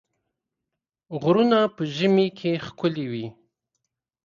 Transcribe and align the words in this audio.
غرونه 1.21 1.59
په 1.75 1.81
ژمي 1.95 2.27
کې 2.39 2.51
ښکلي 2.65 3.05
وي. 3.11 3.27